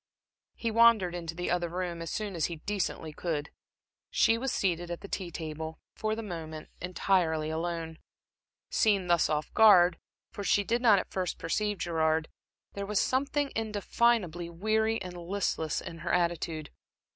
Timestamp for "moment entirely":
6.23-7.51